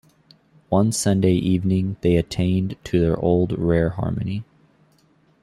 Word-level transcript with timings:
One 0.69 0.91
Sunday 0.93 1.33
evening 1.35 1.95
they 2.01 2.15
attained 2.15 2.75
to 2.85 2.99
their 2.99 3.19
old 3.19 3.51
rare 3.59 3.89
harmony. 3.91 4.43